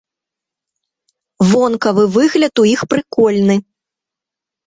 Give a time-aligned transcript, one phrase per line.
[1.49, 3.57] Вонкавы выгляд у іх прыкольны!